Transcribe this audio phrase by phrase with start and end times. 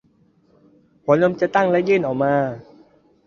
[1.03, 2.33] หัวนมจะตั้งและยื่นออกมา